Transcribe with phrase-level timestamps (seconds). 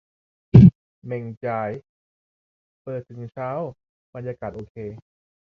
[1.03, 1.69] เหม่งจ๋าย
[2.83, 3.49] เปิดถึงเช้า
[4.13, 4.75] บรรยากาศโอเค